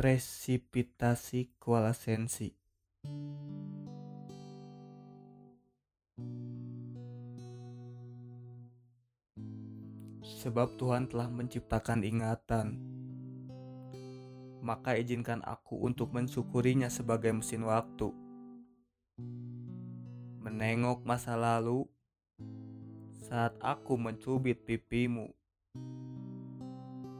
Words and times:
Presipitasi 0.00 1.60
koalasensi 1.60 2.48
Sebab 10.24 10.80
Tuhan 10.80 11.04
telah 11.04 11.28
menciptakan 11.28 12.00
ingatan, 12.00 12.80
maka 14.64 14.96
izinkan 14.96 15.44
aku 15.44 15.84
untuk 15.84 16.16
mensyukurinya 16.16 16.88
sebagai 16.88 17.36
mesin 17.36 17.68
waktu. 17.68 18.08
Menengok 20.40 21.04
masa 21.04 21.36
lalu 21.36 21.84
saat 23.28 23.52
aku 23.60 24.00
mencubit 24.00 24.64
pipimu. 24.64 25.28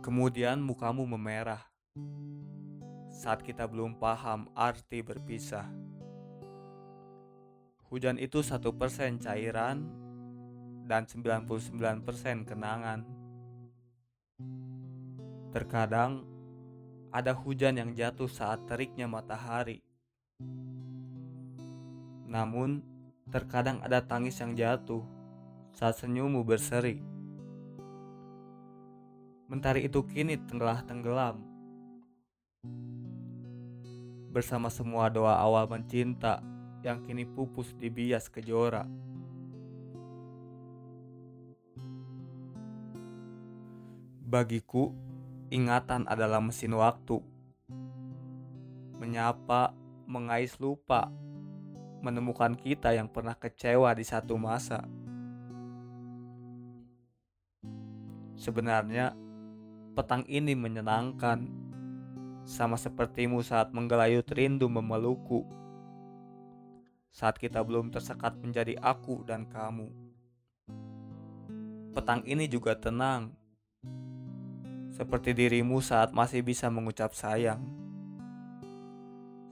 Kemudian 0.00 0.64
mukamu 0.64 1.04
memerah 1.04 1.68
saat 3.12 3.44
kita 3.44 3.68
belum 3.68 4.00
paham 4.00 4.48
arti 4.56 5.04
berpisah. 5.04 5.68
Hujan 7.92 8.16
itu 8.16 8.40
satu 8.40 8.72
persen 8.72 9.20
cairan 9.20 9.84
dan 10.88 11.04
99% 11.04 12.48
kenangan. 12.48 13.04
Terkadang 15.52 16.24
ada 17.12 17.36
hujan 17.36 17.76
yang 17.76 17.92
jatuh 17.92 18.32
saat 18.32 18.64
teriknya 18.64 19.04
matahari. 19.04 19.84
Namun, 22.24 22.80
terkadang 23.28 23.84
ada 23.84 24.00
tangis 24.00 24.40
yang 24.40 24.56
jatuh 24.56 25.04
saat 25.76 26.00
senyummu 26.00 26.40
berseri. 26.48 27.04
Mentari 29.52 29.84
itu 29.84 30.00
kini 30.08 30.40
tenggelam 30.48 30.80
tenggelam 30.88 31.52
bersama 34.32 34.72
semua 34.72 35.12
doa 35.12 35.36
awal 35.36 35.68
mencinta 35.68 36.40
yang 36.80 37.04
kini 37.04 37.28
pupus 37.28 37.76
di 37.76 37.92
bias 37.92 38.32
kejora. 38.32 38.88
Bagiku, 44.24 44.96
ingatan 45.52 46.08
adalah 46.08 46.40
mesin 46.40 46.72
waktu. 46.72 47.20
Menyapa, 48.96 49.76
mengais 50.08 50.56
lupa, 50.56 51.12
menemukan 52.00 52.56
kita 52.56 52.96
yang 52.96 53.12
pernah 53.12 53.36
kecewa 53.36 53.92
di 53.92 54.08
satu 54.08 54.40
masa. 54.40 54.80
Sebenarnya, 58.40 59.12
petang 59.92 60.24
ini 60.24 60.56
menyenangkan 60.56 61.61
sama 62.42 62.74
sepertimu 62.74 63.38
saat 63.40 63.70
menggelayut 63.70 64.26
rindu 64.34 64.66
memelukku. 64.66 65.46
Saat 67.12 67.36
kita 67.36 67.60
belum 67.60 67.92
tersekat 67.92 68.40
menjadi 68.40 68.80
aku 68.80 69.22
dan 69.22 69.46
kamu. 69.46 69.92
Petang 71.92 72.24
ini 72.24 72.48
juga 72.48 72.72
tenang. 72.72 73.36
Seperti 74.92 75.36
dirimu 75.36 75.84
saat 75.84 76.16
masih 76.16 76.40
bisa 76.40 76.72
mengucap 76.72 77.12
sayang. 77.12 77.60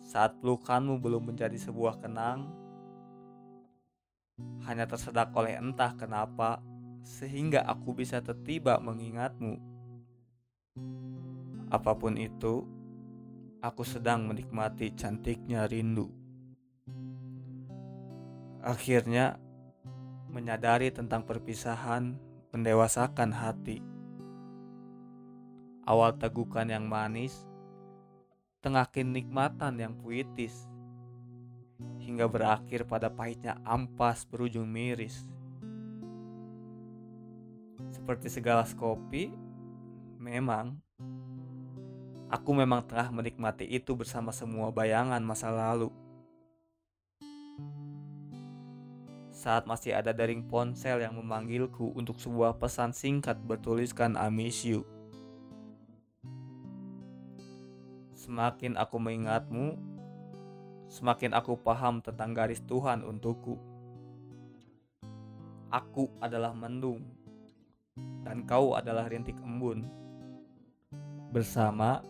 Saat 0.00 0.40
pelukanmu 0.40 0.98
belum 0.98 1.32
menjadi 1.32 1.56
sebuah 1.60 2.00
kenang. 2.00 2.48
Hanya 4.64 4.88
tersedak 4.88 5.36
oleh 5.36 5.60
entah 5.60 5.92
kenapa 6.00 6.64
sehingga 7.04 7.64
aku 7.64 7.92
bisa 7.92 8.24
tertiba 8.24 8.80
mengingatmu. 8.80 9.60
Apa 11.70 11.92
pun 11.94 12.16
itu, 12.16 12.79
aku 13.60 13.84
sedang 13.84 14.24
menikmati 14.24 14.96
cantiknya 14.96 15.68
rindu. 15.68 16.08
Akhirnya, 18.64 19.36
menyadari 20.32 20.88
tentang 20.92 21.24
perpisahan 21.24 22.16
mendewasakan 22.52 23.30
hati. 23.32 23.84
Awal 25.84 26.16
tegukan 26.16 26.68
yang 26.68 26.88
manis, 26.88 27.48
tengah 28.64 28.88
kenikmatan 28.88 29.80
yang 29.80 29.96
puitis, 29.96 30.68
hingga 32.00 32.28
berakhir 32.28 32.84
pada 32.84 33.08
pahitnya 33.12 33.60
ampas 33.64 34.24
berujung 34.28 34.68
miris. 34.68 35.24
Seperti 37.92 38.28
segelas 38.28 38.76
kopi, 38.76 39.32
memang 40.20 40.76
Aku 42.30 42.54
memang 42.54 42.86
telah 42.86 43.10
menikmati 43.10 43.66
itu 43.66 43.98
bersama 43.98 44.30
semua 44.30 44.70
bayangan 44.70 45.18
masa 45.18 45.50
lalu. 45.50 45.90
Saat 49.34 49.66
masih 49.66 49.98
ada 49.98 50.14
daring 50.14 50.46
ponsel 50.46 51.02
yang 51.02 51.18
memanggilku 51.18 51.90
untuk 51.98 52.22
sebuah 52.22 52.54
pesan 52.54 52.94
singkat 52.94 53.34
bertuliskan 53.42 54.14
I 54.14 54.30
miss 54.30 54.62
you. 54.62 54.86
Semakin 58.14 58.78
aku 58.78 59.02
mengingatmu, 59.02 59.74
semakin 60.86 61.34
aku 61.34 61.58
paham 61.58 61.98
tentang 61.98 62.30
garis 62.30 62.62
Tuhan 62.62 63.02
untukku. 63.02 63.58
Aku 65.66 66.14
adalah 66.22 66.54
mendung, 66.54 67.02
dan 68.22 68.46
kau 68.46 68.78
adalah 68.78 69.10
rintik 69.10 69.40
embun. 69.42 69.82
Bersama, 71.34 72.04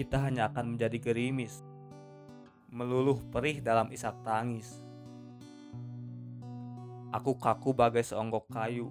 kita 0.00 0.16
hanya 0.16 0.48
akan 0.48 0.72
menjadi 0.80 0.96
gerimis, 0.96 1.60
meluluh 2.72 3.20
perih 3.28 3.60
dalam 3.60 3.92
isak 3.92 4.16
tangis. 4.24 4.80
Aku 7.12 7.36
kaku 7.36 7.76
bagai 7.76 8.00
seonggok 8.08 8.48
kayu, 8.48 8.88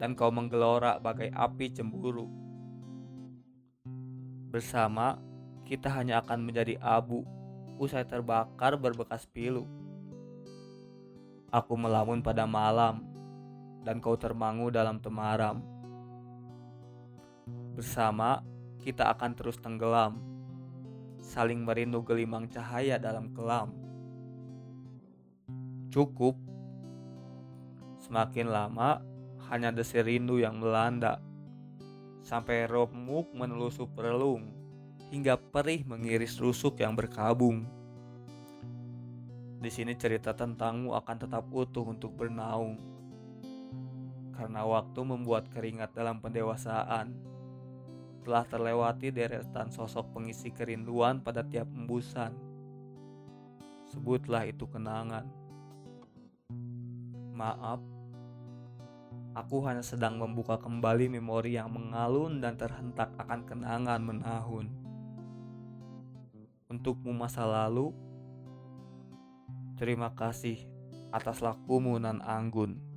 dan 0.00 0.16
kau 0.16 0.32
menggelora 0.32 0.96
bagai 0.96 1.28
api 1.36 1.76
cemburu. 1.76 2.24
Bersama, 4.48 5.20
kita 5.68 5.92
hanya 5.92 6.24
akan 6.24 6.40
menjadi 6.40 6.80
abu 6.80 7.28
usai 7.76 8.08
terbakar 8.08 8.80
berbekas 8.80 9.28
pilu. 9.28 9.68
Aku 11.52 11.76
melamun 11.76 12.24
pada 12.24 12.48
malam, 12.48 13.04
dan 13.84 14.00
kau 14.00 14.16
termangu 14.16 14.72
dalam 14.72 15.04
temaram. 15.04 15.60
Bersama, 17.76 18.40
kita 18.82 19.14
akan 19.14 19.38
terus 19.38 19.62
tenggelam, 19.62 20.18
saling 21.22 21.62
merindu 21.62 22.02
gelimang 22.02 22.50
cahaya 22.50 22.98
dalam 22.98 23.30
kelam. 23.30 23.70
Cukup, 25.94 26.34
semakin 28.02 28.50
lama 28.50 28.98
hanya 29.54 29.70
desir 29.70 30.02
rindu 30.02 30.42
yang 30.42 30.58
melanda, 30.58 31.22
sampai 32.26 32.66
remuk 32.66 33.30
menelusup 33.30 33.94
relung, 33.94 34.50
hingga 35.14 35.38
perih 35.38 35.86
mengiris 35.86 36.42
rusuk 36.42 36.82
yang 36.82 36.98
berkabung. 36.98 37.62
Di 39.62 39.70
sini 39.70 39.94
cerita 39.94 40.34
tentangmu 40.34 40.90
akan 40.98 41.16
tetap 41.22 41.46
utuh 41.54 41.86
untuk 41.86 42.18
bernaung, 42.18 42.82
karena 44.34 44.66
waktu 44.66 45.00
membuat 45.06 45.46
keringat 45.54 45.94
dalam 45.94 46.18
pendewasaan 46.18 47.31
telah 48.22 48.46
terlewati 48.46 49.10
deretan 49.10 49.74
sosok 49.74 50.14
pengisi 50.14 50.54
kerinduan 50.54 51.18
pada 51.18 51.42
tiap 51.42 51.66
embusan. 51.74 52.30
Sebutlah 53.90 54.46
itu 54.46 54.64
kenangan. 54.70 55.26
Maaf, 57.34 57.82
aku 59.34 59.66
hanya 59.66 59.82
sedang 59.82 60.16
membuka 60.22 60.56
kembali 60.56 61.10
memori 61.10 61.58
yang 61.58 61.74
mengalun 61.74 62.38
dan 62.38 62.54
terhentak 62.54 63.10
akan 63.18 63.42
kenangan 63.42 64.00
menahun. 64.00 64.70
Untukmu 66.72 67.12
masa 67.12 67.44
lalu, 67.44 67.92
terima 69.76 70.14
kasih 70.14 70.56
atas 71.12 71.44
lakumu 71.44 71.98
nan 72.00 72.24
anggun. 72.24 72.91